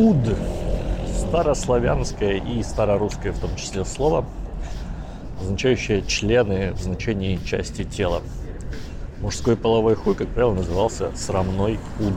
Уд. 0.00 0.34
Старославянское 1.14 2.38
и 2.38 2.62
старорусское 2.62 3.32
в 3.34 3.38
том 3.38 3.54
числе 3.56 3.84
слово, 3.84 4.24
означающее 5.42 6.00
члены 6.00 6.72
в 6.72 6.80
значении 6.80 7.38
части 7.44 7.84
тела. 7.84 8.22
Мужской 9.20 9.56
половой 9.56 9.96
хуй, 9.96 10.14
как 10.14 10.28
правило, 10.28 10.54
назывался 10.54 11.14
срамной 11.14 11.78
уд. 12.00 12.14